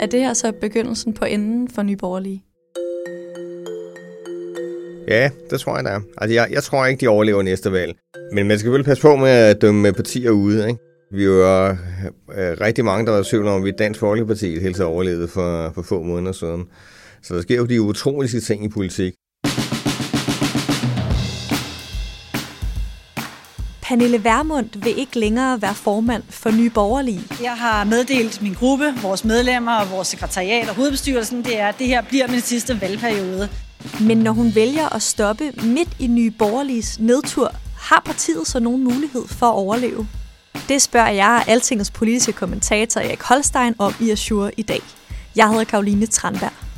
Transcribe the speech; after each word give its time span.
Er 0.00 0.06
det 0.06 0.20
her 0.20 0.34
så 0.34 0.52
begyndelsen 0.60 1.14
på 1.14 1.24
enden 1.24 1.68
for 1.68 1.82
Nyborgerlige? 1.82 2.44
Ja, 5.08 5.30
det 5.50 5.60
tror 5.60 5.76
jeg, 5.76 5.84
der 5.84 5.90
er. 5.90 6.00
Altså, 6.18 6.34
jeg, 6.34 6.48
jeg 6.50 6.62
tror 6.62 6.86
ikke, 6.86 7.00
de 7.00 7.08
overlever 7.08 7.42
næste 7.42 7.72
valg. 7.72 7.94
Men 8.32 8.48
man 8.48 8.58
skal 8.58 8.72
vel 8.72 8.84
passe 8.84 9.02
på 9.02 9.16
med 9.16 9.28
at 9.28 9.62
dømme 9.62 9.92
partier 9.92 10.30
ude, 10.30 10.68
ikke? 10.68 10.80
Vi 11.12 11.28
var 11.28 11.70
øh, 11.70 12.50
øh, 12.50 12.60
rigtig 12.60 12.84
mange, 12.84 13.06
der 13.06 13.12
var 13.12 13.20
i 13.20 13.24
tvivl 13.24 13.46
om, 13.46 13.60
at 13.60 13.64
vi 13.64 13.70
Dansk 13.70 14.00
Folkeparti 14.00 14.60
helt 14.60 14.76
så 14.76 14.84
overlevede 14.84 15.28
for, 15.28 15.72
for 15.74 15.82
få 15.82 16.02
måneder 16.02 16.32
siden. 16.32 16.64
Så 17.22 17.34
der 17.34 17.40
sker 17.40 17.56
jo 17.56 17.66
de 17.66 17.82
utrolige 17.82 18.40
ting 18.40 18.64
i 18.64 18.68
politik. 18.68 19.14
Pernille 23.90 24.24
Vermund 24.24 24.68
vil 24.74 24.98
ikke 24.98 25.18
længere 25.18 25.62
være 25.62 25.74
formand 25.74 26.22
for 26.28 26.50
Nye 26.50 26.70
Borgerlige. 26.70 27.22
Jeg 27.42 27.56
har 27.56 27.84
meddelt 27.84 28.42
min 28.42 28.54
gruppe, 28.54 28.94
vores 29.02 29.24
medlemmer 29.24 29.72
og 29.72 29.90
vores 29.90 30.08
sekretariat 30.08 30.68
og 30.68 30.74
hovedbestyrelsen, 30.74 31.44
det 31.44 31.58
er, 31.58 31.68
at 31.68 31.78
det 31.78 31.86
her 31.86 32.02
bliver 32.02 32.28
min 32.28 32.40
sidste 32.40 32.80
valgperiode. 32.80 33.48
Men 34.00 34.18
når 34.18 34.32
hun 34.32 34.54
vælger 34.54 34.94
at 34.94 35.02
stoppe 35.02 35.52
midt 35.62 35.88
i 35.98 36.06
Nye 36.06 36.30
Borgerliges 36.30 36.98
nedtur, 37.00 37.52
har 37.80 38.02
partiet 38.06 38.46
så 38.46 38.60
nogen 38.60 38.84
mulighed 38.84 39.28
for 39.28 39.46
at 39.46 39.54
overleve? 39.54 40.08
Det 40.68 40.82
spørger 40.82 41.10
jeg 41.10 41.44
Altingets 41.46 41.90
politiske 41.90 42.32
kommentator 42.32 43.00
Erik 43.00 43.22
Holstein 43.22 43.74
om 43.78 43.94
i 44.00 44.10
Azure 44.10 44.50
i 44.56 44.62
dag. 44.62 44.80
Jeg 45.36 45.48
hedder 45.48 45.64
Karoline 45.64 46.06
Tranberg. 46.06 46.69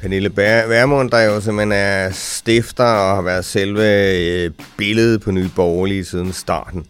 Pernille 0.00 0.36
Vermund, 0.36 1.10
der 1.10 1.20
jo 1.20 1.40
simpelthen 1.40 1.72
er 1.72 2.10
stifter 2.10 2.84
og 2.84 3.14
har 3.14 3.22
været 3.22 3.44
selve 3.44 4.14
øh, 4.16 4.50
billedet 4.76 5.20
på 5.20 5.30
Nye 5.30 5.50
Borgerlige 5.56 6.04
siden 6.04 6.32
starten. 6.32 6.86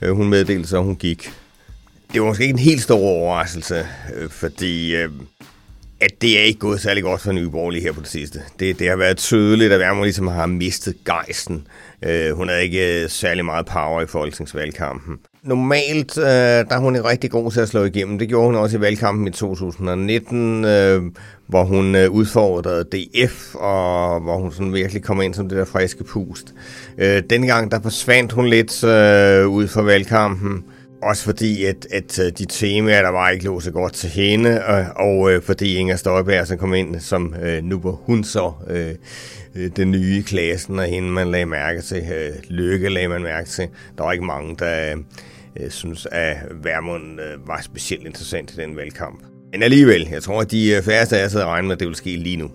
Øh, 0.00 0.10
hun 0.10 0.28
meddelte 0.28 0.68
så, 0.68 0.76
at 0.76 0.84
hun 0.84 0.96
gik. 0.96 1.32
Det 2.12 2.20
var 2.20 2.26
måske 2.26 2.42
ikke 2.42 2.52
en 2.52 2.58
helt 2.58 2.82
stor 2.82 2.98
overraskelse, 2.98 3.86
øh, 4.14 4.30
fordi 4.30 4.96
øh, 4.96 5.10
at 6.00 6.22
det 6.22 6.38
er 6.38 6.42
ikke 6.42 6.60
gået 6.60 6.80
særlig 6.80 7.02
godt 7.02 7.20
for 7.20 7.32
Nye 7.32 7.50
Borgerlige 7.50 7.82
her 7.82 7.92
på 7.92 8.00
det 8.00 8.08
sidste. 8.08 8.40
Det, 8.60 8.78
det 8.78 8.88
har 8.88 8.96
været 8.96 9.16
tydeligt, 9.16 9.72
at 9.72 9.80
Vermund 9.80 10.04
ligesom 10.04 10.26
har 10.26 10.46
mistet 10.46 10.94
gejsten. 11.04 11.66
Øh, 12.02 12.36
hun 12.36 12.48
havde 12.48 12.62
ikke 12.62 13.02
øh, 13.02 13.10
særlig 13.10 13.44
meget 13.44 13.66
power 13.66 14.02
i 14.02 14.06
folketingsvalgkampen. 14.06 15.18
Normalt 15.42 16.18
øh, 16.18 16.24
der 16.24 16.66
er 16.70 16.78
hun 16.78 16.96
rigtig 16.96 17.30
god 17.30 17.50
til 17.50 17.60
at 17.60 17.68
slå 17.68 17.84
igennem. 17.84 18.18
Det 18.18 18.28
gjorde 18.28 18.46
hun 18.46 18.54
også 18.54 18.76
i 18.76 18.80
valgkampen 18.80 19.28
i 19.28 19.30
2019, 19.30 20.64
øh, 20.64 21.02
hvor 21.46 21.64
hun 21.64 21.94
øh, 21.94 22.10
udfordrede 22.10 22.84
DF, 22.84 23.54
og 23.54 24.20
hvor 24.20 24.36
hun 24.36 24.52
sådan 24.52 24.74
virkelig 24.74 25.02
kom 25.02 25.22
ind 25.22 25.34
som 25.34 25.48
det 25.48 25.58
der 25.58 25.64
friske 25.64 26.04
pust. 26.04 26.54
Øh, 26.98 27.22
dengang 27.30 27.70
der 27.70 27.80
forsvandt 27.80 28.32
hun 28.32 28.46
lidt 28.46 28.84
øh, 28.84 29.48
ud 29.48 29.68
fra 29.68 29.82
valgkampen. 29.82 30.64
Også 31.04 31.24
fordi, 31.24 31.64
at, 31.64 31.86
at 31.90 32.18
øh, 32.18 32.32
de 32.38 32.44
temaer, 32.44 33.02
der 33.02 33.08
var, 33.08 33.30
ikke 33.30 33.44
lå 33.44 33.60
så 33.60 33.70
godt 33.70 33.92
til 33.92 34.10
hende, 34.10 34.64
og, 34.64 34.86
og 34.96 35.32
øh, 35.32 35.42
fordi 35.42 35.74
Inger 35.74 35.96
Støjberg 35.96 36.46
så 36.46 36.56
kom 36.56 36.74
ind, 36.74 37.00
som 37.00 37.34
øh, 37.42 37.64
nu 37.64 37.80
var 37.80 37.90
hun 37.90 38.24
så 38.24 38.52
øh, 38.70 38.94
øh, 39.54 39.70
den 39.76 39.90
nye 39.90 40.18
i 40.18 40.22
klassen, 40.22 40.78
og 40.78 40.84
hende 40.84 41.08
man 41.08 41.30
lagde 41.30 41.46
mærke 41.46 41.82
til. 41.82 41.96
Øh, 41.96 42.32
Lykke 42.48 42.88
lagde 42.88 43.08
man 43.08 43.22
mærke 43.22 43.48
til. 43.48 43.68
Der 43.98 44.04
var 44.04 44.12
ikke 44.12 44.24
mange, 44.24 44.56
der 44.58 44.96
øh, 45.60 45.70
synes, 45.70 46.06
at 46.12 46.36
Værmund 46.62 47.20
øh, 47.20 47.48
var 47.48 47.60
specielt 47.62 48.06
interessant 48.06 48.52
i 48.52 48.56
den 48.56 48.76
valgkamp. 48.76 49.22
Men 49.52 49.62
alligevel, 49.62 50.08
jeg 50.12 50.22
tror, 50.22 50.40
at 50.40 50.50
de 50.50 50.70
øh, 50.70 50.82
færreste 50.82 51.18
af 51.18 51.24
os 51.26 51.32
havde 51.32 51.46
regnet 51.46 51.66
med, 51.66 51.72
at 51.72 51.80
det 51.80 51.86
ville 51.86 51.96
ske 51.96 52.16
lige 52.16 52.36
nu. 52.36 52.50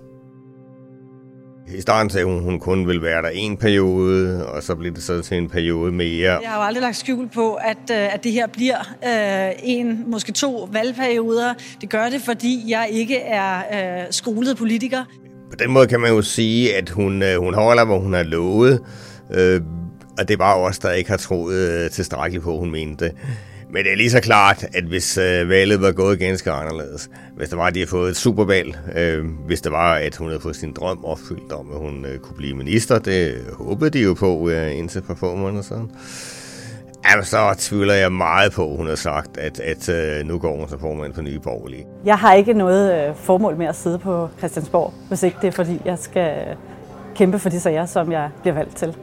I 1.77 1.81
starten 1.81 2.09
sagde 2.09 2.25
hun, 2.25 2.43
hun 2.43 2.59
kun 2.59 2.87
ville 2.87 3.01
være 3.01 3.21
der 3.21 3.29
en 3.29 3.57
periode, 3.57 4.47
og 4.47 4.63
så 4.63 4.75
blev 4.75 4.93
det 4.93 5.03
så 5.03 5.21
til 5.21 5.37
en 5.37 5.49
periode 5.49 5.91
mere. 5.91 6.31
Jeg 6.31 6.49
har 6.49 6.57
jo 6.57 6.63
aldrig 6.63 6.81
lagt 6.81 6.97
skjul 6.97 7.29
på, 7.29 7.53
at, 7.53 7.77
øh, 7.91 8.13
at 8.13 8.23
det 8.23 8.31
her 8.31 8.47
bliver 8.47 8.77
øh, 9.07 9.55
en, 9.63 10.03
måske 10.07 10.31
to 10.31 10.69
valgperioder. 10.71 11.53
Det 11.81 11.89
gør 11.89 12.09
det, 12.09 12.21
fordi 12.21 12.63
jeg 12.67 12.87
ikke 12.91 13.17
er 13.17 13.57
øh, 14.01 14.07
skolet 14.11 14.57
politiker. 14.57 15.03
På 15.49 15.55
den 15.59 15.71
måde 15.71 15.87
kan 15.87 15.99
man 15.99 16.11
jo 16.11 16.21
sige, 16.21 16.75
at 16.75 16.89
hun, 16.89 17.23
øh, 17.23 17.37
hun 17.37 17.53
holder, 17.53 17.85
hvor 17.85 17.99
hun 17.99 18.13
har 18.13 18.23
lovet. 18.23 18.79
Øh, 19.33 19.61
og 20.19 20.27
det 20.27 20.39
var 20.39 20.53
også 20.53 20.79
der 20.83 20.91
ikke 20.91 21.09
har 21.09 21.17
troet 21.17 21.55
øh, 21.55 21.89
tilstrækkeligt 21.89 22.43
på, 22.43 22.57
hun 22.57 22.71
mente 22.71 23.11
men 23.71 23.83
det 23.83 23.91
er 23.91 23.95
lige 23.95 24.11
så 24.11 24.21
klart, 24.21 24.65
at 24.73 24.83
hvis 24.83 25.17
øh, 25.17 25.49
valget 25.49 25.81
var 25.81 25.91
gået 25.91 26.19
ganske 26.19 26.51
anderledes, 26.51 27.09
hvis 27.35 27.49
det 27.49 27.57
var, 27.57 27.65
at 27.65 27.73
de 27.73 27.79
havde 27.79 27.89
fået 27.89 28.09
et 28.09 28.17
supervalg, 28.17 28.77
øh, 28.95 29.25
hvis 29.45 29.61
det 29.61 29.71
var, 29.71 29.93
at 29.93 30.15
hun 30.15 30.27
havde 30.27 30.41
fået 30.41 30.55
sin 30.55 30.73
drøm 30.73 31.05
opfyldt 31.05 31.51
om, 31.51 31.71
at 31.73 31.79
hun 31.79 32.05
øh, 32.05 32.19
kunne 32.19 32.35
blive 32.37 32.55
minister, 32.55 32.99
det 32.99 33.35
håbede 33.53 33.89
de 33.89 33.99
jo 33.99 34.13
på 34.13 34.49
øh, 34.49 34.77
indtil 34.77 35.03
for 35.03 35.15
få 35.15 35.35
måneder 35.35 35.61
siden. 35.61 35.91
Jamen, 37.11 37.25
så 37.25 37.55
tvivler 37.57 37.93
jeg 37.93 38.11
meget 38.11 38.51
på, 38.51 38.75
hun 38.75 38.87
har 38.87 38.95
sagt, 38.95 39.37
at, 39.37 39.59
at 39.59 39.89
øh, 39.89 40.27
nu 40.27 40.37
går 40.37 40.57
hun 40.57 40.69
som 40.69 40.79
formand 40.79 41.13
for 41.13 41.21
Nye 41.21 41.39
Borgerlige. 41.39 41.85
Jeg 42.05 42.17
har 42.17 42.33
ikke 42.33 42.53
noget 42.53 43.09
øh, 43.09 43.15
formål 43.15 43.57
med 43.57 43.65
at 43.67 43.75
sidde 43.75 43.99
på 43.99 44.29
Christiansborg, 44.37 44.93
hvis 45.07 45.23
ikke 45.23 45.37
det 45.41 45.47
er, 45.47 45.51
fordi 45.51 45.81
jeg 45.85 45.97
skal 45.99 46.47
øh, 46.49 46.55
kæmpe 47.15 47.39
for 47.39 47.49
de 47.49 47.59
sager, 47.59 47.85
som 47.85 48.11
jeg 48.11 48.29
bliver 48.41 48.53
valgt 48.53 48.75
til 48.75 48.95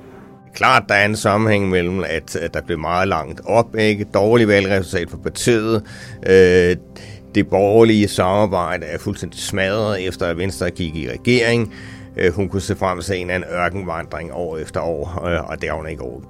klart, 0.56 0.82
der 0.88 0.94
er 0.94 1.04
en 1.04 1.16
sammenhæng 1.16 1.68
mellem, 1.68 2.04
at, 2.04 2.36
at 2.36 2.54
der 2.54 2.60
blev 2.62 2.78
meget 2.78 3.08
langt 3.08 3.40
op, 3.44 3.76
ikke? 3.76 4.04
Dårlig 4.04 4.48
valgresultat 4.48 5.10
for 5.10 5.16
partiet. 5.16 5.82
Øh, 6.26 6.76
det 7.34 7.48
borgerlige 7.48 8.08
samarbejde 8.08 8.86
er 8.86 8.98
fuldstændig 8.98 9.40
smadret, 9.40 10.06
efter 10.06 10.26
at 10.26 10.38
Venstre 10.38 10.70
gik 10.70 10.96
i 10.96 11.10
regering. 11.10 11.72
Øh, 12.16 12.32
hun 12.32 12.48
kunne 12.48 12.62
se 12.62 12.76
frem 12.76 13.00
til 13.00 13.20
en 13.20 13.30
af 13.30 13.36
en 13.36 13.44
ørkenvandring 13.52 14.32
år 14.32 14.56
efter 14.56 14.80
år, 14.80 15.26
øh, 15.26 15.50
og 15.50 15.60
det 15.60 15.68
har 15.68 15.76
hun 15.76 15.88
ikke 15.88 16.02
over. 16.02 16.20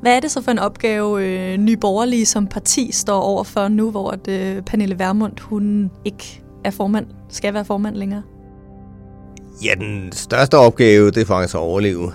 Hvad 0.00 0.16
er 0.16 0.20
det 0.20 0.30
så 0.30 0.42
for 0.42 0.50
en 0.50 0.58
opgave, 0.58 1.24
øh, 1.24 1.56
Nye 1.56 1.76
Borgerlige 1.76 2.26
som 2.26 2.46
parti 2.46 2.92
står 2.92 3.20
over 3.20 3.44
for 3.44 3.68
nu, 3.68 3.90
hvor 3.90 4.10
at, 4.10 4.28
øh, 4.28 4.62
Pernille 4.62 4.98
Vermund 4.98 5.40
hun 5.40 5.90
ikke 6.04 6.42
er 6.64 6.70
formand, 6.70 7.06
skal 7.28 7.54
være 7.54 7.64
formand 7.64 7.96
længere? 7.96 8.22
Ja, 9.64 9.74
den 9.74 10.12
største 10.12 10.58
opgave, 10.58 11.10
det 11.10 11.16
er 11.16 11.26
faktisk 11.26 11.54
at 11.54 11.58
overleve. 11.58 12.12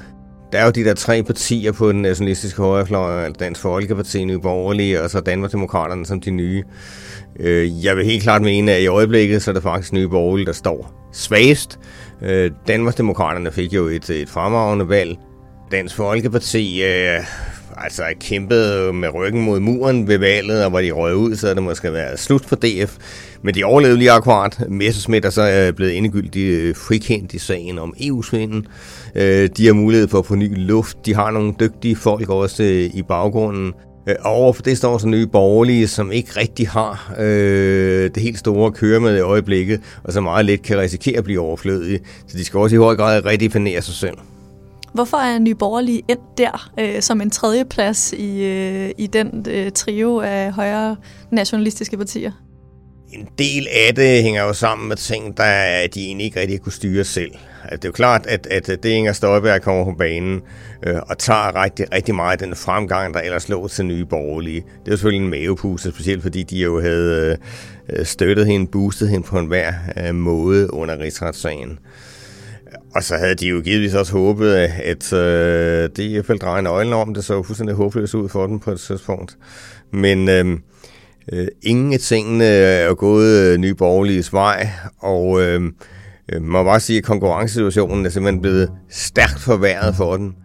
Der 0.52 0.60
er 0.60 0.66
jo 0.66 0.72
de 0.72 0.84
der 0.84 0.94
tre 0.94 1.24
partier 1.24 1.72
på 1.72 1.92
den 1.92 2.02
nationalistiske 2.02 2.62
højrefløj, 2.62 3.24
altså 3.26 3.40
Dansk 3.40 3.62
Folkeparti, 3.62 4.26
Nye 4.26 4.40
Borgerlige 4.40 5.02
og 5.02 5.10
så 5.10 5.20
Danmarksdemokraterne 5.20 6.06
som 6.06 6.22
de 6.22 6.32
nye. 6.32 6.64
Øh, 7.40 7.86
jeg 7.86 7.98
vil 7.98 8.06
helt 8.06 8.24
klart 8.24 8.42
mene, 8.42 8.72
at 8.72 8.82
i 8.82 8.88
øjeblikket 8.88 9.42
så 9.42 9.52
er 9.52 9.54
det 9.54 9.64
faktisk 9.64 9.94
Nye 9.94 10.08
Borgerlige, 10.08 10.46
der 10.46 10.54
står 10.54 11.10
svagest. 11.14 11.80
Øh, 12.22 12.52
Danmarksdemokraterne 12.68 13.52
fik 13.52 13.74
jo 13.74 13.88
et, 13.88 14.10
et 14.10 14.30
fremragende 14.30 14.90
valg. 14.90 15.18
Dansk 15.72 15.96
Folkeparti 15.96 16.84
øh, 16.84 17.20
altså 17.84 18.04
kæmpede 18.20 18.94
med 18.94 19.14
ryggen 19.14 19.42
mod 19.42 19.60
muren 19.60 20.08
ved 20.08 20.18
valget, 20.18 20.64
og 20.64 20.70
hvor 20.70 20.82
de 20.82 20.92
røg 20.92 21.16
ud, 21.16 21.36
så 21.36 21.54
det 21.54 21.64
måske 21.64 21.94
været 21.94 22.20
slut 22.20 22.46
for 22.46 22.56
DF. 22.56 22.98
Men 23.42 23.56
de 23.56 23.64
overlevede 23.64 23.98
lige 23.98 24.12
akkurat. 24.12 24.64
Messerschmidt 24.70 25.26
er 25.26 25.30
så 25.30 25.52
øh, 25.52 25.74
blevet 25.74 25.98
endegyldigt 25.98 26.54
øh, 26.54 26.76
frikendt 26.76 27.34
i 27.34 27.40
sagen 27.40 27.80
om 27.80 27.94
EU-svinden. 28.02 28.68
Øh, 29.16 29.50
de 29.58 29.66
har 29.66 29.74
mulighed 29.74 30.08
for 30.08 30.20
at 30.20 30.26
få 30.26 30.36
ny 30.36 30.54
luft. 30.58 31.06
De 31.06 31.16
har 31.16 31.32
nogle 31.32 31.54
dygtige 31.60 31.96
folk 31.96 32.30
også 32.30 32.64
øh, 32.64 32.90
i 32.94 33.04
baggrunden. 33.08 33.74
Øh, 34.10 34.16
og 34.20 34.32
overfor 34.32 34.62
det 34.62 34.78
står 34.78 34.98
så 34.98 35.08
nye 35.08 35.28
borgerlige, 35.28 35.88
som 35.88 36.12
ikke 36.12 36.32
rigtig 36.38 36.70
har 36.70 37.14
øh, 37.20 38.10
det 38.16 38.24
helt 38.24 38.40
store 38.40 38.68
at 38.68 38.74
køre 38.74 39.00
med 39.00 39.18
i 39.18 39.20
øjeblikket, 39.20 39.82
og 40.04 40.14
som 40.14 40.24
meget 40.24 40.46
let 40.46 40.62
kan 40.62 40.78
risikere 40.78 41.18
at 41.18 41.24
blive 41.24 41.40
overflødige. 41.40 42.00
Så 42.28 42.38
de 42.38 42.46
skal 42.46 42.58
også 42.58 42.76
i 42.76 42.80
høj 42.80 42.96
grad 42.96 43.26
redefinere 43.26 43.82
sig 43.82 43.94
selv. 43.94 44.18
Hvorfor 44.94 45.18
er 45.18 45.40
Nye 45.40 45.56
Borgerlige 45.56 46.04
endt 46.08 46.38
der 46.38 46.72
øh, 46.80 47.02
som 47.02 47.22
en 47.22 47.30
tredje 47.30 47.66
plads 47.66 48.14
i, 48.14 48.44
øh, 48.44 48.92
i 48.98 49.08
den 49.08 49.46
øh, 49.50 49.72
trio 49.72 50.20
af 50.20 50.52
højre 50.52 50.96
nationalistiske 51.32 51.98
partier? 51.98 52.32
En 53.14 53.28
del 53.38 53.68
af 53.88 53.96
det 53.96 54.24
hænger 54.24 54.44
jo 54.44 54.54
sammen 54.54 54.88
med 54.88 54.96
ting, 54.96 55.38
der 55.38 55.88
de 55.94 56.06
egentlig 56.06 56.26
ikke 56.26 56.40
rigtig 56.40 56.62
kunne 56.62 56.72
styre 56.72 57.04
selv. 57.04 57.32
Altså, 57.64 57.78
det 57.78 57.86
er 57.86 57.90
jo 57.90 57.92
klart, 57.92 58.26
at, 58.28 58.48
at 58.48 58.68
det 58.68 58.86
Inger 58.86 59.14
Støjberg 59.14 59.62
kommer 59.62 59.86
på 59.86 59.98
banen 59.98 60.42
øh, 60.84 60.96
og 61.10 61.18
tager 61.18 61.64
rigtig, 61.64 61.86
rigtig 61.94 62.16
meget 62.16 62.42
af 62.42 62.48
den 62.48 62.56
fremgang, 62.56 63.14
der 63.14 63.20
ellers 63.20 63.50
lå 63.50 63.68
til 63.68 63.86
nye 63.86 64.06
borgerlige. 64.06 64.62
Det 64.62 64.88
er 64.88 64.92
jo 64.92 64.98
selvfølgelig 64.98 65.26
en 65.26 65.32
mavepuse, 65.32 65.92
specielt 65.92 66.22
fordi 66.22 66.44
de 66.44 66.58
jo 66.58 66.82
havde 66.82 67.38
øh, 67.90 68.06
støttet 68.06 68.46
hende, 68.48 68.68
boostet 68.68 69.10
hende 69.10 69.28
på 69.28 69.40
enhver 69.40 69.74
øh, 69.98 70.16
måde 70.16 70.74
under 70.74 71.00
rigsretssagen. 71.00 71.80
Og 72.96 73.04
så 73.04 73.16
havde 73.18 73.36
de 73.36 73.48
jo 73.48 73.62
givetvis 73.62 73.94
også 73.94 74.12
håbet, 74.12 74.54
at 74.54 75.14
øh, 75.14 75.90
det 75.96 76.00
i 76.00 76.14
hvert 76.14 76.26
fald 76.26 76.40
nøglen 76.62 76.94
om. 76.94 77.14
Det 77.14 77.24
så 77.26 77.44
fuldstændig 77.44 77.76
håbløst 77.76 78.14
ud 78.14 78.30
for 78.30 78.48
dem 78.48 78.60
på 78.60 78.72
et 78.72 78.80
tidspunkt. 78.80 79.38
Men 79.94 80.30
øh, 80.30 80.58
øh, 81.34 81.48
ingen 81.62 81.94
af 81.94 82.00
tingene 82.00 82.46
er 82.46 82.94
gået 82.94 83.54
øh, 83.54 83.58
nye 83.58 83.76
vej, 84.32 84.70
og 85.00 85.42
øhm, 85.42 85.76
øh, 86.32 86.42
man 86.42 86.52
må 86.52 86.64
bare 86.64 86.80
sige, 86.80 86.98
at 86.98 87.04
konkurrencesituationen 87.04 88.06
er 88.06 88.10
simpelthen 88.10 88.42
blevet 88.42 88.72
stærkt 88.90 89.40
forværret 89.40 89.96
for 89.96 90.18
den. 90.18 90.36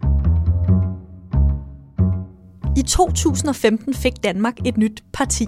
I 2.77 2.81
2015 2.81 3.93
fik 3.93 4.13
Danmark 4.23 4.53
et 4.65 4.77
nyt 4.77 5.03
parti. 5.13 5.47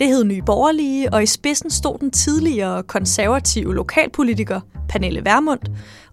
Det 0.00 0.08
hed 0.08 0.24
Nye 0.24 0.42
Borgerlige, 0.42 1.12
og 1.12 1.22
i 1.22 1.26
spidsen 1.26 1.70
stod 1.70 1.98
den 1.98 2.10
tidligere 2.10 2.82
konservative 2.82 3.74
lokalpolitiker 3.74 4.60
Pernille 4.88 5.24
Vermund, 5.24 5.60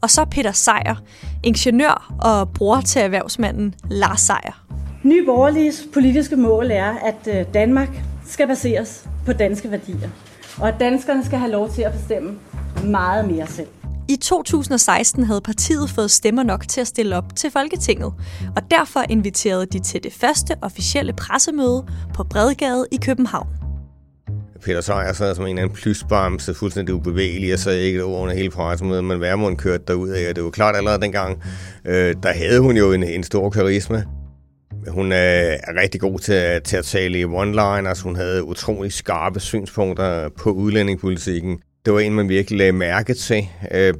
og 0.01 0.09
så 0.09 0.25
Peter 0.25 0.51
Sejer, 0.51 0.95
ingeniør 1.43 2.15
og 2.21 2.49
bror 2.49 2.81
til 2.81 3.01
erhvervsmanden 3.01 3.75
Lars 3.89 4.21
Sejer. 4.21 4.65
Nye 5.03 5.25
Borgerliges 5.25 5.87
politiske 5.93 6.35
mål 6.35 6.71
er, 6.71 6.93
at 6.93 7.27
øh, 7.27 7.53
Danmark 7.53 7.89
skal 8.25 8.47
baseres 8.47 9.09
på 9.25 9.33
danske 9.33 9.71
værdier, 9.71 10.09
og 10.57 10.67
at 10.67 10.75
danskerne 10.79 11.25
skal 11.25 11.39
have 11.39 11.51
lov 11.51 11.69
til 11.69 11.81
at 11.81 11.91
bestemme 11.91 12.39
meget 12.83 13.27
mere 13.27 13.47
selv. 13.47 13.67
I 14.09 14.15
2016 14.15 15.23
havde 15.23 15.41
partiet 15.41 15.89
fået 15.89 16.11
stemmer 16.11 16.43
nok 16.43 16.67
til 16.67 16.81
at 16.81 16.87
stille 16.87 17.17
op 17.17 17.35
til 17.35 17.51
Folketinget, 17.51 18.13
og 18.55 18.71
derfor 18.71 19.03
inviterede 19.09 19.65
de 19.65 19.79
til 19.79 20.03
det 20.03 20.13
første 20.13 20.55
officielle 20.61 21.13
pressemøde 21.13 21.85
på 22.13 22.23
Bredgade 22.23 22.85
i 22.91 22.97
København. 23.05 23.56
Peter 24.63 24.81
Sejer 24.81 25.13
sad 25.13 25.35
som 25.35 25.45
en 25.45 25.49
eller 25.49 25.61
anden 25.61 25.75
plysbamse, 25.75 26.53
fuldstændig 26.53 26.95
ubevægelig, 26.95 27.53
og 27.53 27.59
så 27.59 27.71
ikke 27.71 28.03
over 28.03 28.19
under 28.19 28.35
hele 28.35 28.49
pressemødet, 28.49 29.03
men 29.03 29.21
Værmund 29.21 29.57
kørte 29.57 29.83
derud 29.87 30.09
af, 30.09 30.29
og 30.29 30.35
det 30.35 30.43
var 30.43 30.49
klart 30.49 30.75
allerede 30.75 31.01
dengang, 31.01 31.43
øh, 31.85 32.15
der 32.23 32.33
havde 32.33 32.59
hun 32.59 32.77
jo 32.77 32.91
en, 32.91 33.03
en 33.03 33.23
stor 33.23 33.49
karisma. 33.49 34.03
Hun 34.87 35.11
øh, 35.11 35.17
er 35.17 35.81
rigtig 35.81 36.01
god 36.01 36.19
til, 36.19 36.61
til 36.63 36.77
at 36.77 36.85
tale 36.85 37.19
i 37.19 37.25
one-liners. 37.25 38.03
Hun 38.03 38.15
havde 38.15 38.43
utrolig 38.43 38.93
skarpe 38.93 39.39
synspunkter 39.39 40.29
på 40.29 40.51
udlændingepolitikken. 40.51 41.57
Det 41.85 41.93
var 41.93 41.99
en, 41.99 42.13
man 42.13 42.29
virkelig 42.29 42.57
lagde 42.57 42.71
mærke 42.71 43.13
til. 43.13 43.47
Øh, 43.71 43.93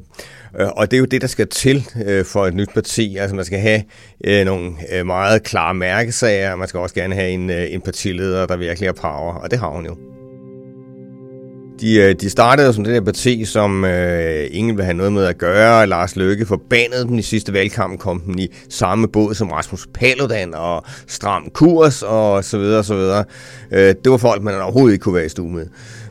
og 0.54 0.90
det 0.90 0.96
er 0.96 0.98
jo 0.98 1.04
det, 1.04 1.20
der 1.20 1.26
skal 1.26 1.48
til 1.48 1.86
øh, 2.06 2.24
for 2.24 2.46
et 2.46 2.54
nyt 2.54 2.68
parti. 2.74 3.16
Altså 3.16 3.36
man 3.36 3.44
skal 3.44 3.58
have 3.58 3.82
øh, 4.24 4.44
nogle 4.44 4.72
øh, 4.92 5.06
meget 5.06 5.42
klare 5.42 5.74
mærkesager, 5.74 6.52
og 6.52 6.58
man 6.58 6.68
skal 6.68 6.80
også 6.80 6.94
gerne 6.94 7.14
have 7.14 7.30
en, 7.30 7.50
øh, 7.50 7.66
en 7.72 7.80
partileder, 7.80 8.46
der 8.46 8.56
virkelig 8.56 8.88
har 8.88 8.92
power, 8.92 9.34
og 9.34 9.50
det 9.50 9.58
har 9.58 9.68
hun 9.68 9.86
jo. 9.86 10.17
De, 11.80 11.94
øh, 11.94 12.14
de 12.14 12.30
startede 12.30 12.72
som 12.72 12.84
det 12.84 12.94
der 12.94 13.00
parti, 13.00 13.44
som 13.44 13.84
øh, 13.84 14.46
ingen 14.50 14.76
vil 14.76 14.84
have 14.84 14.96
noget 14.96 15.12
med 15.12 15.24
at 15.24 15.38
gøre. 15.38 15.86
Lars 15.86 16.16
Løkke 16.16 16.46
forbandede 16.46 17.04
dem 17.04 17.18
i 17.18 17.22
sidste 17.22 17.52
valgkamp, 17.52 18.00
kom 18.00 18.20
den 18.20 18.38
i 18.38 18.48
samme 18.68 19.08
båd 19.08 19.34
som 19.34 19.50
Rasmus 19.50 19.86
Paludan 19.94 20.54
og 20.54 20.84
Stram 21.06 21.50
Kurs 21.54 22.02
og 22.02 22.44
så 22.44 22.58
videre 22.58 22.78
og 22.78 22.84
så 22.84 22.94
videre. 22.94 23.24
Øh, 23.72 23.94
det 24.04 24.10
var 24.10 24.16
folk, 24.16 24.42
man 24.42 24.62
overhovedet 24.62 24.92
ikke 24.92 25.02
kunne 25.02 25.14
være 25.14 25.26
i 25.26 25.28
stue 25.28 25.50
med. 25.50 25.66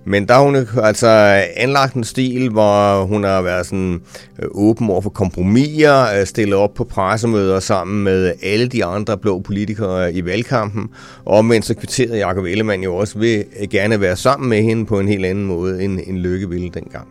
Men 0.08 0.28
der 0.28 0.34
har 0.34 0.44
hun 0.44 0.56
altså 0.84 1.08
anlagt 1.56 1.94
en 1.94 2.04
stil, 2.04 2.50
hvor 2.50 3.04
hun 3.04 3.24
har 3.24 3.42
været 3.42 3.66
sådan 3.66 4.02
øh, 4.42 4.50
åben 4.52 4.90
over 4.90 5.02
for 5.02 5.10
kompromiser, 5.10 6.20
øh, 6.20 6.26
stillet 6.26 6.56
op 6.56 6.74
på 6.74 6.84
pressemøder 6.84 7.60
sammen 7.60 8.04
med 8.04 8.34
alle 8.44 8.68
de 8.68 8.86
andre 8.86 9.18
blå 9.18 9.40
politikere 9.40 10.14
i 10.14 10.26
valgkampen. 10.26 10.90
Og 11.26 11.38
omvendt 11.38 11.66
så 11.66 11.74
kvitterede 11.74 12.28
Jacob 12.28 12.46
Ellemann 12.46 12.84
jo 12.84 12.96
også 12.96 13.20
ved 13.20 13.44
øh, 13.62 13.68
gerne 13.70 14.02
være 14.02 14.16
sammen 14.16 14.50
med 14.50 14.62
hende 14.62 14.86
på 14.86 15.00
en 15.00 15.08
helt 15.08 15.26
anden 15.26 15.46
måde, 15.46 15.84
end, 15.84 16.00
end 16.08 16.18
Lykke 16.18 16.50
ville 16.50 16.70
dengang. 16.70 17.08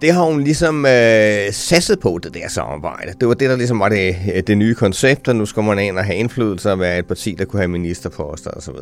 Det 0.00 0.12
har 0.12 0.24
hun 0.24 0.40
ligesom 0.44 0.86
øh, 0.86 1.52
sasset 1.52 2.00
på, 2.00 2.18
det 2.22 2.34
der 2.34 2.48
samarbejde. 2.48 3.12
Det 3.20 3.28
var 3.28 3.34
det, 3.34 3.50
der 3.50 3.56
ligesom 3.56 3.80
var 3.80 3.88
det, 3.88 4.16
det 4.46 4.58
nye 4.58 4.74
koncept, 4.74 5.28
og 5.28 5.36
nu 5.36 5.46
skal 5.46 5.62
man 5.62 5.78
ind 5.78 5.98
og 5.98 6.04
have 6.04 6.16
indflydelse 6.16 6.72
og 6.72 6.80
være 6.80 6.98
et 6.98 7.06
parti, 7.06 7.34
der 7.38 7.44
kunne 7.44 7.60
have 7.60 7.68
ministerposter 7.68 8.50
osv. 8.50 8.74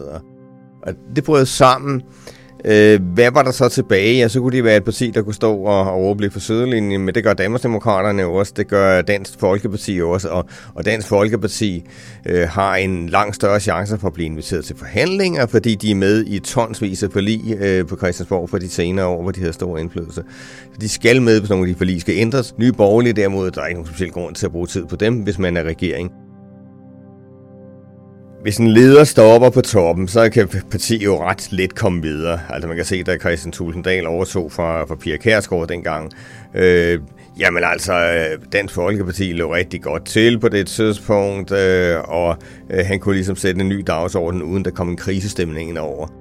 Og 0.86 0.94
det 1.16 1.24
brød 1.24 1.46
sammen. 1.46 2.02
Øh, 2.64 3.02
hvad 3.02 3.30
var 3.30 3.42
der 3.42 3.50
så 3.50 3.68
tilbage? 3.68 4.16
Ja, 4.16 4.28
så 4.28 4.40
kunne 4.40 4.56
de 4.56 4.64
være 4.64 4.76
et 4.76 4.84
parti, 4.84 5.10
der 5.10 5.22
kunne 5.22 5.34
stå 5.34 5.56
og, 5.56 5.90
overblive 5.90 6.30
for 6.30 6.40
sidelinjen, 6.40 7.04
men 7.04 7.14
det 7.14 7.24
gør 7.24 7.34
Danmarksdemokraterne 7.34 8.22
jo 8.22 8.34
også, 8.34 8.52
det 8.56 8.68
gør 8.68 9.02
Dansk 9.02 9.40
Folkeparti 9.40 9.96
jo 9.96 10.10
også, 10.10 10.28
og, 10.28 10.44
og 10.74 10.84
Dansk 10.84 11.08
Folkeparti 11.08 11.84
øh, 12.26 12.48
har 12.48 12.76
en 12.76 13.08
langt 13.08 13.34
større 13.34 13.60
chance 13.60 13.98
for 13.98 14.06
at 14.06 14.12
blive 14.12 14.26
inviteret 14.26 14.64
til 14.64 14.76
forhandlinger, 14.76 15.46
fordi 15.46 15.74
de 15.74 15.90
er 15.90 15.94
med 15.94 16.24
i 16.26 16.38
tonsvis 16.38 17.02
af 17.02 17.10
forlig 17.12 17.56
øh, 17.60 17.86
på 17.86 17.96
Christiansborg 17.96 18.50
for 18.50 18.58
de 18.58 18.70
senere 18.70 19.06
år, 19.06 19.22
hvor 19.22 19.30
de 19.30 19.44
har 19.44 19.52
stor 19.52 19.78
indflydelse. 19.78 20.22
Så 20.72 20.78
de 20.80 20.88
skal 20.88 21.22
med, 21.22 21.38
hvis 21.38 21.50
nogle 21.50 21.68
af 21.68 21.74
de 21.74 21.78
forlig 21.78 22.00
skal 22.00 22.14
ændres. 22.18 22.54
Nye 22.58 22.72
borgerlige 22.72 23.12
derimod, 23.12 23.50
der 23.50 23.62
er 23.62 23.66
ikke 23.66 23.80
nogen 23.80 23.88
speciel 23.88 24.10
grund 24.10 24.34
til 24.34 24.46
at 24.46 24.52
bruge 24.52 24.66
tid 24.66 24.84
på 24.86 24.96
dem, 24.96 25.14
hvis 25.14 25.38
man 25.38 25.56
er 25.56 25.62
regering 25.62 26.12
hvis 28.46 28.56
en 28.56 28.68
leder 28.68 29.04
stopper 29.04 29.50
på 29.50 29.60
toppen, 29.60 30.08
så 30.08 30.30
kan 30.30 30.48
partiet 30.70 31.04
jo 31.04 31.24
ret 31.24 31.48
let 31.52 31.74
komme 31.74 32.02
videre. 32.02 32.40
Altså 32.48 32.68
man 32.68 32.76
kan 32.76 32.84
se, 32.84 33.02
da 33.02 33.18
Christian 33.18 33.52
Tulsendal 33.52 34.06
overtog 34.06 34.52
fra, 34.52 34.84
fra 34.84 34.94
Pia 34.94 35.16
Kærsgaard 35.16 35.68
dengang. 35.68 36.12
Øh, 36.54 37.00
jamen 37.38 37.64
altså, 37.64 37.92
øh, 37.92 38.38
Dansk 38.52 38.74
Folkeparti 38.74 39.32
lå 39.32 39.54
rigtig 39.54 39.82
godt 39.82 40.04
til 40.04 40.38
på 40.38 40.48
det 40.48 40.66
tidspunkt, 40.66 41.52
øh, 41.52 41.96
og 42.00 42.36
øh, 42.70 42.86
han 42.86 43.00
kunne 43.00 43.14
ligesom 43.14 43.36
sætte 43.36 43.60
en 43.60 43.68
ny 43.68 43.84
dagsorden, 43.86 44.42
uden 44.42 44.64
der 44.64 44.70
kom 44.70 44.88
en 44.88 44.96
krisestemning 44.96 45.68
ind 45.68 45.78
over. 45.78 46.12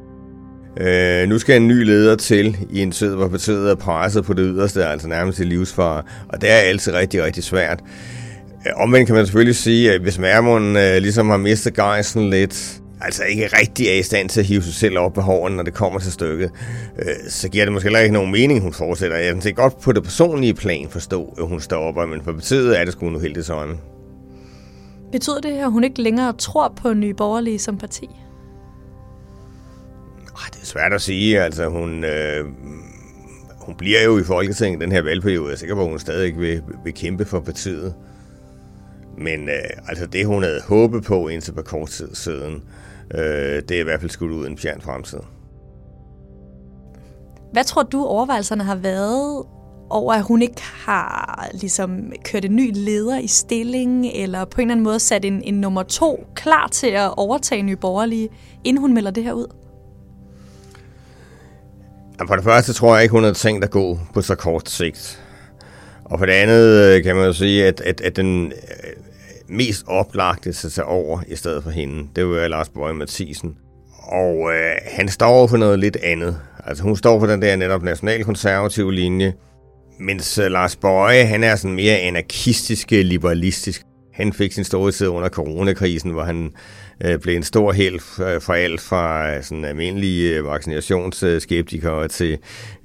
Øh, 0.77 1.29
nu 1.29 1.39
skal 1.39 1.61
en 1.61 1.67
ny 1.67 1.83
leder 1.83 2.15
til 2.15 2.57
i 2.69 2.81
en 2.81 2.91
tid, 2.91 3.15
hvor 3.15 3.27
partiet 3.27 3.71
er 3.71 3.75
presset 3.75 4.25
på 4.25 4.33
det 4.33 4.45
yderste, 4.55 4.85
altså 4.85 5.07
nærmest 5.07 5.39
i 5.39 5.43
livsfare, 5.43 6.03
og 6.29 6.41
det 6.41 6.51
er 6.51 6.55
altid 6.55 6.93
rigtig, 6.93 7.23
rigtig 7.23 7.43
svært. 7.43 7.83
Omvendt 8.75 9.07
kan 9.07 9.15
man 9.15 9.25
selvfølgelig 9.25 9.55
sige, 9.55 9.91
at 9.91 10.01
hvis 10.01 10.21
Værmund 10.21 10.77
øh, 10.77 10.97
ligesom 10.97 11.29
har 11.29 11.37
mistet 11.37 11.73
gejsen 11.73 12.29
lidt, 12.29 12.81
altså 13.01 13.23
ikke 13.23 13.47
rigtig 13.47 13.87
er 13.87 13.93
i 13.93 14.03
stand 14.03 14.29
til 14.29 14.39
at 14.39 14.45
hive 14.45 14.63
sig 14.63 14.73
selv 14.73 14.97
op 14.99 15.13
på 15.13 15.21
hården, 15.21 15.55
når 15.55 15.63
det 15.63 15.73
kommer 15.73 15.99
til 15.99 16.11
stykket, 16.11 16.51
øh, 16.99 17.29
så 17.29 17.49
giver 17.49 17.65
det 17.65 17.73
måske 17.73 17.85
heller 17.85 17.99
ikke 17.99 18.13
nogen 18.13 18.31
mening, 18.31 18.61
hun 18.61 18.73
fortsætter. 18.73 19.17
Jeg 19.17 19.41
kan 19.41 19.53
godt 19.53 19.81
på 19.81 19.91
det 19.91 20.03
personlige 20.03 20.53
plan 20.53 20.87
forstå, 20.89 21.33
at 21.37 21.47
hun 21.47 21.59
står 21.59 21.77
op, 21.77 22.09
men 22.09 22.21
for 22.23 22.31
betydet 22.31 22.79
er 22.79 22.83
det 22.83 22.93
sgu 22.93 23.09
nu 23.09 23.19
helt 23.19 23.45
sådan. 23.45 23.75
Betyder 25.11 25.41
det, 25.41 25.51
at 25.51 25.71
hun 25.71 25.83
ikke 25.83 26.01
længere 26.01 26.33
tror 26.33 26.73
på 26.81 26.93
Nye 26.93 27.13
Borgerlige 27.13 27.59
som 27.59 27.77
parti? 27.77 28.09
Det 30.53 30.61
er 30.61 30.65
svært 30.65 30.93
at 30.93 31.01
sige. 31.01 31.41
Altså, 31.41 31.69
hun, 31.69 32.03
øh, 32.03 32.45
hun 33.59 33.75
bliver 33.75 34.03
jo 34.03 34.19
i 34.19 34.23
Folketinget 34.23 34.81
den 34.81 34.91
her 34.91 35.01
valgperiode. 35.01 35.45
Jeg 35.45 35.53
er 35.53 35.57
sikker 35.57 35.75
på, 35.75 35.81
at 35.81 35.89
hun 35.89 35.99
stadig 35.99 36.39
vil, 36.39 36.61
vil 36.83 36.93
kæmpe 36.93 37.25
for 37.25 37.39
partiet. 37.39 37.93
Men 39.17 39.49
øh, 39.49 39.87
altså 39.87 40.05
det, 40.05 40.25
hun 40.25 40.43
havde 40.43 40.61
håbet 40.67 41.03
på 41.03 41.27
indtil 41.27 41.51
på 41.51 41.61
kort 41.61 41.89
tid 41.89 42.15
siden, 42.15 42.63
øh, 43.13 43.61
det 43.69 43.71
er 43.71 43.79
i 43.79 43.83
hvert 43.83 43.99
fald 43.99 44.11
skudt 44.11 44.31
ud 44.31 44.47
en 44.47 44.57
fjern 44.57 44.81
fremtid. 44.81 45.19
Hvad 47.51 47.63
tror 47.63 47.83
du, 47.83 48.05
overvejelserne 48.05 48.63
har 48.63 48.75
været 48.75 49.43
over, 49.89 50.13
at 50.13 50.23
hun 50.23 50.41
ikke 50.41 50.61
har 50.61 51.49
ligesom, 51.53 52.11
kørt 52.23 52.45
en 52.45 52.55
ny 52.55 52.71
leder 52.73 53.19
i 53.19 53.27
stilling, 53.27 54.05
eller 54.05 54.45
på 54.45 54.61
en 54.61 54.67
eller 54.67 54.73
anden 54.73 54.83
måde 54.83 54.99
sat 54.99 55.25
en, 55.25 55.41
en 55.43 55.53
nummer 55.53 55.83
to 55.83 56.27
klar 56.35 56.67
til 56.67 56.87
at 56.87 57.17
overtage 57.17 57.63
Nye 57.63 57.75
Borgerlige, 57.75 58.29
inden 58.63 58.81
hun 58.81 58.93
melder 58.93 59.11
det 59.11 59.23
her 59.23 59.33
ud? 59.33 59.47
Jamen 62.19 62.27
for 62.27 62.35
det 62.35 62.43
første 62.43 62.73
tror 62.73 62.95
jeg 62.95 63.03
ikke, 63.03 63.11
hun 63.11 63.23
havde 63.23 63.33
tænkt 63.33 63.63
at 63.63 63.71
gå 63.71 63.99
på 64.13 64.21
så 64.21 64.35
kort 64.35 64.69
sigt. 64.69 65.24
Og 66.05 66.19
for 66.19 66.25
det 66.25 66.33
andet 66.33 66.95
øh, 66.95 67.03
kan 67.03 67.15
man 67.15 67.25
jo 67.25 67.33
sige, 67.33 67.67
at, 67.67 67.81
at, 67.81 68.01
at 68.01 68.15
den 68.15 68.51
øh, 68.51 68.91
mest 69.47 69.83
oplagte 69.87 70.53
til 70.53 70.67
at 70.67 70.73
tage 70.73 70.85
over 70.85 71.21
i 71.27 71.35
stedet 71.35 71.63
for 71.63 71.69
hende, 71.69 72.07
det 72.15 72.27
var 72.27 72.47
Lars 72.47 72.69
Bøge 72.69 72.93
Mathisen. 72.93 73.55
Og 74.03 74.51
øh, 74.53 74.75
han 74.85 75.07
står 75.07 75.47
for 75.47 75.57
noget 75.57 75.79
lidt 75.79 75.97
andet. 76.03 76.37
Altså 76.65 76.83
hun 76.83 76.95
står 76.97 77.19
for 77.19 77.27
den 77.27 77.41
der 77.41 77.55
netop 77.55 77.83
nationalkonservative 77.83 78.93
linje, 78.93 79.33
mens 79.99 80.37
øh, 80.37 80.51
Lars 80.51 80.75
Bøje, 80.75 81.25
han 81.25 81.43
er 81.43 81.55
sådan 81.55 81.75
mere 81.75 81.97
anarkistisk, 81.97 82.93
øh, 82.93 82.99
liberalistisk. 82.99 83.81
Han 84.13 84.33
fik 84.33 84.51
sin 84.51 84.63
store 84.63 84.91
tid 84.91 85.07
under 85.07 85.29
coronakrisen, 85.29 86.11
hvor 86.11 86.23
han 86.23 86.51
øh, 87.03 87.19
blev 87.19 87.35
en 87.35 87.43
stor 87.43 87.71
held 87.71 87.99
for 88.39 88.53
alt 88.53 88.81
fra 88.81 89.41
sådan 89.41 89.65
almindelige 89.65 90.43
vaccinationsskeptikere 90.43 92.07
til, 92.07 92.37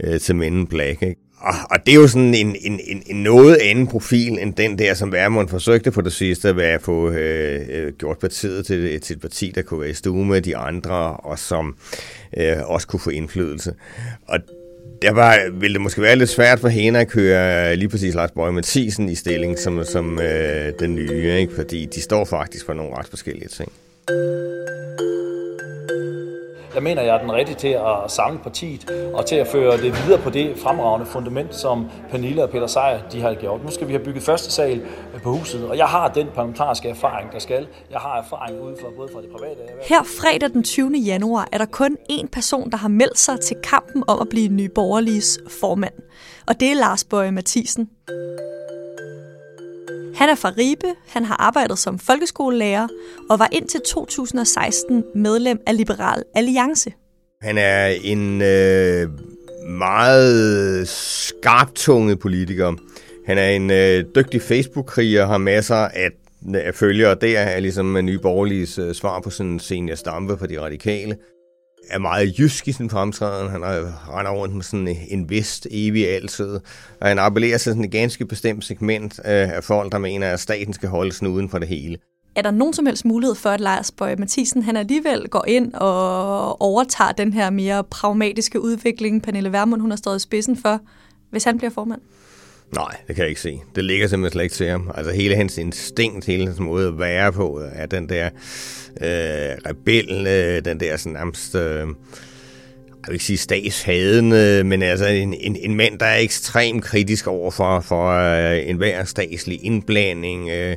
øh, 0.05 0.21
til 0.21 0.37
Men 0.37 0.67
Black. 0.67 1.03
Ikke? 1.03 1.30
Og, 1.41 1.55
og 1.71 1.87
det 1.87 1.93
er 1.93 1.97
jo 1.97 2.09
sådan 2.09 2.35
en, 2.35 2.57
en, 2.61 2.81
en, 2.85 3.03
en 3.07 3.23
noget 3.23 3.57
anden 3.57 3.87
profil, 3.87 4.39
end 4.39 4.55
den 4.55 4.79
der, 4.79 4.95
som 4.95 5.13
Værmund 5.13 5.49
forsøgte 5.49 5.91
på 5.91 6.01
det 6.01 6.13
sidste, 6.13 6.57
ved 6.57 6.65
at 6.65 6.83
få 6.83 7.11
øh, 7.11 7.61
øh, 7.69 7.93
gjort 7.93 8.19
partiet 8.19 8.67
til, 8.67 9.01
til 9.01 9.15
et 9.17 9.21
parti, 9.21 9.53
der 9.55 9.63
kunne 9.63 9.81
være 9.81 9.91
i 9.91 9.95
stue 9.95 10.27
med 10.27 10.41
de 10.41 10.57
andre, 10.57 11.17
og 11.17 11.39
som 11.39 11.77
øh, 12.37 12.57
også 12.65 12.87
kunne 12.87 13.01
få 13.01 13.11
indflydelse. 13.11 13.75
Og 14.27 14.39
der 15.03 15.13
var, 15.13 15.51
ville 15.53 15.75
det 15.75 15.81
måske 15.81 16.03
være 16.03 16.17
lidt 16.17 16.31
svært 16.31 16.61
for 16.61 16.69
hende 16.69 17.01
at 17.01 17.09
køre 17.09 17.77
lige 17.77 17.89
præcis 17.89 18.15
Lars 18.15 18.31
Bøge 18.31 18.53
Mathisen 18.53 19.09
i 19.09 19.15
stilling 19.15 19.59
som, 19.59 19.85
som 19.85 20.21
øh, 20.21 20.73
den 20.81 20.95
nye, 20.95 21.39
ikke? 21.39 21.55
fordi 21.55 21.87
de 21.95 22.01
står 22.01 22.25
faktisk 22.25 22.67
for 22.67 22.73
nogle 22.73 22.97
ret 22.97 23.07
forskellige 23.07 23.49
ting. 23.49 23.73
Jeg 26.75 26.83
mener, 26.83 27.03
jeg 27.03 27.17
er 27.17 27.21
den 27.21 27.33
rigtige 27.33 27.57
til 27.57 27.69
at 27.69 28.11
samle 28.11 28.39
partiet 28.39 28.91
og 29.15 29.27
til 29.27 29.37
at 29.37 29.47
føre 29.47 29.77
det 29.77 30.07
videre 30.07 30.21
på 30.23 30.31
det 30.31 30.59
fremragende 30.59 31.07
fundament, 31.07 31.55
som 31.55 31.91
Pernille 32.11 32.43
og 32.43 32.51
Peter 32.51 32.67
Sejer 32.67 33.01
de 33.13 33.21
har 33.21 33.35
gjort. 33.35 33.65
Nu 33.65 33.71
skal 33.71 33.89
vi 33.89 33.93
have 33.93 34.05
bygget 34.05 34.23
første 34.23 34.51
sal 34.53 34.81
øh, 35.15 35.23
på 35.23 35.31
huset, 35.33 35.69
og 35.69 35.77
jeg 35.77 35.87
har 35.87 36.09
den 36.09 36.27
parlamentariske 36.35 36.89
erfaring, 36.89 37.33
der 37.33 37.39
skal. 37.39 37.69
Jeg 37.91 37.99
har 37.99 38.19
erfaring 38.19 38.61
ude 38.61 38.77
for 38.81 38.89
både 38.97 39.09
fra 39.13 39.21
det 39.21 39.31
private. 39.31 39.61
Her 39.89 40.03
fredag 40.03 40.51
den 40.51 40.65
20. 40.65 40.93
januar 40.97 41.49
er 41.53 41.59
der 41.59 41.67
kun 41.67 41.97
én 42.13 42.27
person, 42.33 42.71
der 42.71 42.77
har 42.77 42.89
meldt 42.89 43.19
sig 43.19 43.41
til 43.41 43.57
kampen 43.63 44.05
om 44.09 44.21
at 44.21 44.29
blive 44.29 44.49
Nye 44.49 44.69
Borgerliges 44.69 45.39
formand. 45.61 45.95
Og 46.47 46.61
det 46.61 46.71
er 46.71 46.75
Lars 46.75 47.05
Bøje 47.05 47.31
Mathisen. 47.31 47.91
Han 50.21 50.29
er 50.29 50.35
fra 50.35 50.53
Ribe, 50.59 50.87
han 51.09 51.25
har 51.25 51.37
arbejdet 51.37 51.79
som 51.79 51.99
folkeskolelærer 51.99 52.89
og 53.31 53.39
var 53.39 53.49
indtil 53.53 53.81
2016 53.81 55.05
medlem 55.15 55.61
af 55.67 55.77
Liberal 55.77 56.23
Alliance. 56.35 56.93
Han 57.43 57.59
er 57.59 57.87
en 57.87 58.43
øh, 58.43 59.09
meget 59.79 60.89
skarptunget 60.89 62.19
politiker. 62.19 62.75
Han 63.27 63.39
er 63.39 63.49
en 63.49 63.71
øh, 63.71 64.05
dygtig 64.15 64.43
Facebook-kriger, 64.43 65.27
har 65.27 65.39
masser 65.39 65.77
af, 65.77 66.11
af 66.55 66.75
følgere. 66.75 67.17
Det 67.21 67.39
er 67.39 67.61
ligesom 67.61 68.05
Nye 68.05 68.19
Borgerliges 68.19 68.79
øh, 68.79 68.95
svar 68.95 69.21
på 69.21 69.31
sådan 69.31 69.53
en 69.53 69.61
senior 69.61 69.95
stampe 69.95 70.39
for 70.39 70.47
de 70.47 70.61
radikale 70.61 71.17
er 71.89 71.99
meget 71.99 72.39
jysk 72.39 72.69
i 72.69 72.73
sin 72.73 72.91
fremtræden. 72.91 73.51
Han 73.51 73.65
render 73.65 74.31
rundt 74.31 74.55
med 74.55 74.63
sådan 74.63 74.97
en 75.09 75.31
vest 75.31 75.67
evig 75.71 76.09
altid. 76.09 76.61
Og 77.01 77.09
han 77.09 77.19
appellerer 77.19 77.59
til 77.59 77.71
sådan 77.71 77.85
et 77.85 77.91
ganske 77.91 78.27
bestemt 78.27 78.65
segment 78.65 79.19
af 79.19 79.65
folk, 79.65 79.93
der 79.93 79.99
mener, 79.99 80.33
at 80.33 80.41
staten 80.41 80.73
skal 80.73 80.89
holde 80.89 81.13
snuden 81.13 81.49
for 81.49 81.59
det 81.59 81.69
hele. 81.69 81.99
Er 82.37 82.43
der 82.43 82.51
nogen 82.51 82.75
som 82.75 82.87
helst 82.87 83.05
mulighed 83.05 83.35
for, 83.35 83.51
at 83.51 83.61
Lars 83.61 83.91
Bøge 83.91 84.17
Mathisen 84.17 84.63
han 84.63 84.77
alligevel 84.77 85.29
går 85.29 85.45
ind 85.49 85.75
og 85.75 86.63
overtager 86.63 87.13
den 87.13 87.33
her 87.33 87.51
mere 87.51 87.85
pragmatiske 87.85 88.61
udvikling, 88.61 89.23
Pernille 89.23 89.53
Vermund 89.53 89.81
hun 89.81 89.91
har 89.91 89.97
stået 89.97 90.17
i 90.17 90.23
spidsen 90.23 90.57
for, 90.57 90.81
hvis 91.31 91.45
han 91.45 91.59
bliver 91.59 91.71
formand? 91.71 92.01
Nej, 92.75 92.97
det 93.09 93.17
kan 93.17 93.23
jeg 93.23 93.29
ikke 93.29 93.41
se. 93.41 93.61
Det 93.75 93.85
ligger 93.85 94.07
simpelthen 94.07 94.33
slet 94.33 94.43
ikke 94.43 94.55
til 94.55 94.69
ham. 94.69 94.91
Altså 94.95 95.13
hele 95.13 95.37
hans 95.37 95.59
instinkt, 95.59 96.27
hele 96.27 96.47
hans 96.47 96.61
måde 96.61 96.89
at 96.89 96.99
være 96.99 97.33
på, 97.33 97.63
er 97.73 97.87
den 97.87 98.09
der 98.09 98.27
øh, 99.01 99.57
rebel, 99.67 100.27
øh, 100.27 100.65
den 100.65 100.81
der 100.81 100.97
sådan 100.97 101.13
nærmest... 101.13 101.55
Øh, 101.55 101.87
jeg 103.03 103.09
vil 103.09 103.15
ikke 103.15 103.25
sige 103.25 103.37
statshadende, 103.37 104.65
men 104.65 104.83
altså 104.83 105.07
en, 105.07 105.35
en, 105.35 105.57
en 105.57 105.75
mand, 105.75 105.99
der 105.99 106.07
er 106.07 106.19
ekstremt 106.19 106.85
kritisk 106.85 107.27
over 107.27 107.51
for, 107.51 107.81
for 107.81 108.11
øh, 108.11 108.69
enhver 108.69 109.05
statslig 109.05 109.65
indblanding, 109.65 110.51
øh, 110.51 110.77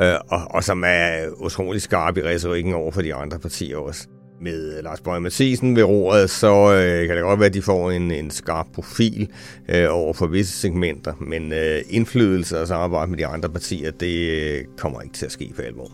øh, 0.00 0.14
og, 0.28 0.40
og 0.50 0.64
som 0.64 0.84
er 0.86 1.26
utrolig 1.36 1.82
skarp 1.82 2.16
i 2.16 2.22
retorikken 2.22 2.74
over 2.74 2.90
for 2.90 3.02
de 3.02 3.14
andre 3.14 3.38
partier 3.38 3.76
også 3.76 4.06
med 4.40 4.82
Lars 4.82 5.00
Bøge 5.00 5.20
Mathisen 5.20 5.76
ved 5.76 5.82
roret, 5.82 6.30
så 6.30 6.72
øh, 6.74 7.06
kan 7.06 7.16
det 7.16 7.24
godt 7.24 7.40
være, 7.40 7.46
at 7.46 7.54
de 7.54 7.62
får 7.62 7.90
en, 7.90 8.10
en 8.10 8.30
skarp 8.30 8.66
profil 8.74 9.28
øh, 9.68 9.86
over 9.90 10.12
for 10.12 10.26
visse 10.26 10.60
segmenter, 10.60 11.12
men 11.20 11.52
øh, 11.52 11.80
indflydelse 11.90 12.60
og 12.60 12.68
samarbejde 12.68 13.10
med 13.10 13.18
de 13.18 13.26
andre 13.26 13.48
partier, 13.48 13.90
det 13.90 14.30
øh, 14.30 14.64
kommer 14.76 15.00
ikke 15.00 15.14
til 15.14 15.26
at 15.26 15.32
ske 15.32 15.52
for 15.54 15.62
alvor. 15.62 15.90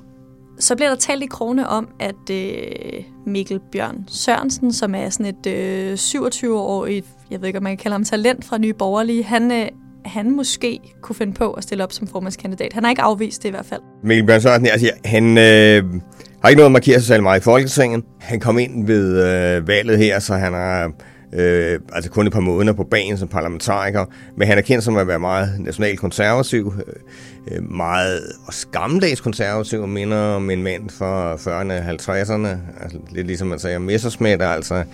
Så 0.58 0.76
bliver 0.76 0.88
der 0.88 0.96
talt 0.96 1.22
i 1.22 1.26
krone 1.26 1.68
om, 1.68 1.88
at 2.00 2.30
øh, 2.30 3.04
Mikkel 3.26 3.60
Bjørn 3.72 4.04
Sørensen, 4.08 4.72
som 4.72 4.94
er 4.94 5.10
sådan 5.10 5.26
et 5.26 5.46
øh, 5.46 5.92
27-årigt, 5.94 7.06
jeg 7.30 7.40
ved 7.40 7.46
ikke, 7.46 7.56
om 7.56 7.62
man 7.62 7.76
kan 7.76 7.82
kalde 7.82 7.94
ham 7.94 8.04
talent 8.04 8.44
fra 8.44 8.58
Nye 8.58 8.72
Borgerlige, 8.72 9.24
han, 9.24 9.52
øh, 9.52 9.68
han 10.04 10.30
måske 10.30 10.80
kunne 11.02 11.16
finde 11.16 11.32
på 11.32 11.52
at 11.52 11.62
stille 11.62 11.84
op 11.84 11.92
som 11.92 12.06
formandskandidat. 12.06 12.72
Han 12.72 12.84
har 12.84 12.90
ikke 12.90 13.02
afvist 13.02 13.42
det 13.42 13.48
i 13.48 13.50
hvert 13.50 13.66
fald. 13.66 13.80
Mikkel 14.04 14.26
Bjørn 14.26 14.40
Sørensen, 14.40 14.66
altså, 14.66 14.90
han, 15.04 15.38
øh, 15.38 16.00
har 16.44 16.48
ikke 16.48 16.58
noget 16.58 16.68
at 16.68 16.72
markere 16.72 16.98
sig 16.98 17.06
særlig 17.06 17.22
meget 17.22 17.40
i 17.40 17.42
Folketinget. 17.42 18.04
Han 18.20 18.40
kom 18.40 18.58
ind 18.58 18.86
ved 18.86 19.26
øh, 19.26 19.68
valget 19.68 19.98
her, 19.98 20.18
så 20.18 20.34
han 20.34 20.52
har 20.52 20.92
øh, 21.32 21.80
altså 21.92 22.10
kun 22.10 22.26
et 22.26 22.32
par 22.32 22.40
måneder 22.40 22.72
på 22.72 22.84
banen 22.84 23.18
som 23.18 23.28
parlamentariker, 23.28 24.04
men 24.36 24.48
han 24.48 24.58
er 24.58 24.62
kendt 24.62 24.84
som 24.84 24.96
at 24.96 25.08
være 25.08 25.18
meget 25.18 25.60
nationalkonservativ, 25.60 26.74
øh, 26.86 27.56
øh 27.56 27.70
meget 27.70 28.22
skamdagskonservativ, 28.50 29.80
gammeldags 29.80 30.10
minder 30.10 30.18
om 30.18 30.50
en 30.50 30.62
mand 30.62 30.90
fra 30.90 31.34
40'erne 31.34 31.72
og 31.72 31.90
50'erne, 31.90 32.82
altså 32.82 32.98
lidt 33.10 33.26
ligesom 33.26 33.48
man 33.48 33.58
siger, 33.58 33.78
Messersmith 33.78 34.42
er 34.42 34.48
altså 34.48 34.84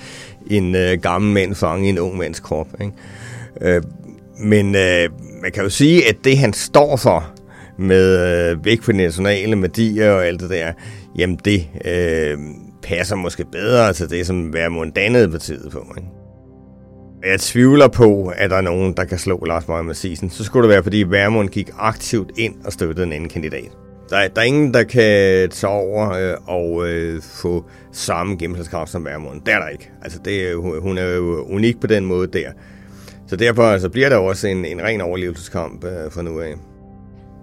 en 0.51 0.75
øh, 0.75 0.99
gammel 1.03 1.35
mand 1.35 1.55
fanget 1.55 1.87
i 1.87 1.89
en 1.89 1.99
ung 1.99 2.19
mands 2.19 2.41
krop. 2.41 2.69
Ikke? 2.81 2.93
Øh, 3.61 3.83
men 4.39 4.75
øh, 4.75 5.09
man 5.43 5.53
kan 5.53 5.63
jo 5.63 5.69
sige, 5.69 6.09
at 6.09 6.17
det 6.25 6.39
han 6.39 6.53
står 6.53 6.97
for, 6.97 7.31
med 7.81 8.19
øh, 8.51 8.65
væk 8.65 8.83
på 8.83 8.93
nationale 8.93 9.63
værdier 9.63 10.11
og 10.11 10.27
alt 10.27 10.41
det 10.41 10.51
der, 10.51 10.73
jamen 11.19 11.39
det 11.45 11.69
øh, 11.85 12.39
passer 12.83 13.17
måske 13.17 13.45
bedre 13.45 13.93
til 13.93 14.11
det, 14.11 14.27
som 14.27 14.53
Værmund 14.53 14.93
dannede 14.93 15.31
partiet 15.31 15.73
på. 15.73 15.95
Ikke? 15.97 16.09
Jeg 17.25 17.41
tvivler 17.41 17.89
på, 17.89 18.33
at 18.37 18.51
der 18.51 18.57
er 18.57 18.61
nogen, 18.61 18.93
der 18.97 19.05
kan 19.05 19.19
slå 19.19 19.45
Lars 19.45 19.69
Møge 19.69 19.83
Mathisen. 19.83 20.31
Så 20.31 20.45
skulle 20.45 20.63
det 20.63 20.75
være, 20.75 20.83
fordi 20.83 21.03
Værmund 21.03 21.49
gik 21.49 21.71
aktivt 21.79 22.31
ind 22.39 22.55
og 22.65 22.73
støttede 22.73 23.07
en 23.07 23.13
anden 23.13 23.29
kandidat. 23.29 23.71
Der 24.11 24.17
er, 24.17 24.29
der 24.29 24.41
er 24.41 24.45
ingen, 24.45 24.75
der 24.75 24.83
kan 24.83 25.51
tage 25.51 25.73
over 25.73 26.11
øh, 26.11 26.37
og 26.47 26.89
øh, 26.89 27.23
få 27.23 27.65
samme 27.93 28.37
gennemslagskraft 28.37 28.91
som 28.91 29.05
Værmund. 29.05 29.41
Det 29.41 29.55
er 29.55 29.59
der 29.59 29.69
ikke. 29.69 29.91
Altså, 30.03 30.19
det, 30.25 30.55
hun 30.83 30.99
er 30.99 31.05
jo 31.05 31.45
unik 31.45 31.81
på 31.81 31.87
den 31.87 32.05
måde 32.05 32.27
der. 32.27 32.51
Så 33.27 33.37
derfor 33.37 33.63
altså, 33.63 33.89
bliver 33.89 34.09
der 34.09 34.17
også 34.17 34.49
en, 34.49 34.65
en 34.65 34.83
ren 34.83 35.01
overlevelseskamp 35.01 35.85
øh, 35.85 36.13
fra 36.13 36.23
nu 36.23 36.41
af. 36.41 36.55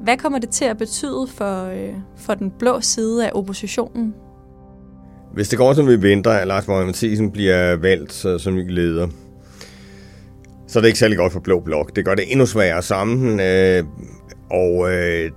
Hvad 0.04 0.18
kommer 0.18 0.40
det 0.40 0.50
til 0.50 0.66
at 0.66 0.78
betyde 0.78 1.28
for, 1.28 1.66
øh, 1.66 1.94
for 2.18 2.34
den 2.34 2.52
blå 2.60 2.82
side 2.82 3.26
af 3.26 3.32
oppositionen? 3.34 4.14
Hvis 5.34 5.50
det 5.50 5.58
går, 5.58 5.74
som 5.74 5.88
vi 5.88 6.02
venter, 6.02 6.32
at 6.32 6.48
Lars 6.48 6.66
Borg 6.66 6.86
Mathisen 6.86 7.32
bliver 7.32 7.76
valgt 7.76 8.14
som 8.14 8.56
ny 8.56 8.72
leder, 8.72 9.08
så 10.68 10.80
er 10.80 10.82
det 10.82 10.88
ikke 10.88 11.00
særlig 11.00 11.18
godt 11.18 11.34
for 11.34 11.40
Blå 11.40 11.60
Blok. 11.60 11.96
Det 11.96 12.06
gør 12.06 12.16
det 12.16 12.32
endnu 12.32 12.46
sværere 12.46 12.82
sammen, 12.82 13.40
øh, 13.40 13.84
og 14.52 14.94
øh, 14.94 15.32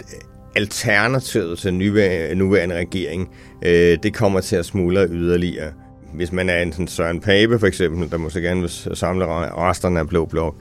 alternativet 0.57 1.59
til 1.59 1.75
nuværende, 1.75 2.35
nuværende 2.35 2.75
regering, 2.75 3.31
øh, 3.65 3.99
det 4.03 4.15
kommer 4.15 4.41
til 4.41 4.57
at 4.57 4.67
smuldre 4.67 5.07
yderligere. 5.09 5.73
Hvis 6.15 6.33
man 6.33 6.49
er 6.49 6.63
en 6.63 6.73
sådan 6.73 6.89
Søren 6.89 7.21
Pape 7.21 7.59
for 7.59 7.67
eksempel, 7.67 8.11
der 8.11 8.19
måske 8.19 8.41
gerne 8.41 8.61
vil 8.61 8.71
samle 8.71 9.27
resterne 9.27 10.01
af 10.01 10.09
Blå 10.09 10.25
Blok, 10.25 10.55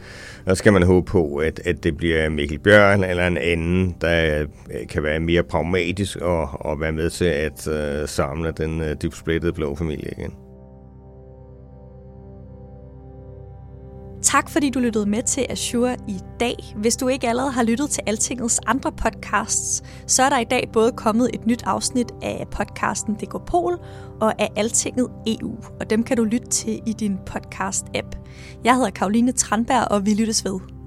så 0.48 0.56
skal 0.56 0.74
man 0.74 0.84
håbe 0.84 1.06
på, 1.06 1.36
at, 1.36 1.62
at 1.66 1.84
det 1.84 1.98
bliver 1.98 2.30
Mikkel 2.30 2.60
Bjørn 2.60 3.04
eller 3.04 3.28
en 3.28 3.38
anden, 3.38 3.96
der 4.02 4.42
øh, 4.72 4.88
kan 4.88 5.04
være 5.04 5.20
mere 5.20 5.44
pragmatisk 5.44 6.18
og, 6.18 6.66
og 6.66 6.82
være 6.82 6.92
med 6.92 7.10
til 7.10 7.26
at 7.26 7.68
uh, 7.68 8.10
samle 8.10 8.52
den 8.52 8.82
uh, 8.82 8.88
dybt 9.04 9.18
splittede 9.18 9.54
blå 9.54 9.76
familie 9.76 10.12
igen. 10.18 10.34
Tak 14.22 14.50
fordi 14.50 14.70
du 14.70 14.80
lyttede 14.80 15.06
med 15.06 15.24
til 15.24 15.46
Azure 15.50 15.98
i 16.08 16.20
dag. 16.40 16.56
Hvis 16.76 16.96
du 16.96 17.08
ikke 17.08 17.30
allerede 17.30 17.52
har 17.52 17.64
lyttet 17.64 17.90
til 17.90 18.04
Altingets 18.08 18.60
andre 18.68 18.92
podcasts, 18.92 19.84
så 20.08 20.24
er 20.24 20.30
der 20.30 20.40
i 20.40 20.44
dag 20.44 20.70
både 20.74 20.92
kommet 20.92 21.30
et 21.34 21.46
nyt 21.48 21.64
afsnit 21.66 22.12
af 22.22 22.48
podcasten 22.52 23.16
Dekopol 23.20 23.80
og 24.22 24.42
af 24.42 24.50
Altinget 24.56 25.08
EU, 25.28 25.56
og 25.80 25.90
dem 25.90 26.04
kan 26.04 26.18
du 26.18 26.24
lytte 26.24 26.48
til 26.48 26.82
i 26.88 26.94
din 26.94 27.18
podcast-app. 27.30 28.18
Jeg 28.64 28.76
hedder 28.76 28.90
Karoline 28.90 29.32
Tranberg, 29.32 29.88
og 29.92 30.06
vi 30.06 30.14
lyttes 30.14 30.46
ved. 30.46 30.79